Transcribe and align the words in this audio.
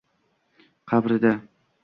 Qabrida 0.89 1.35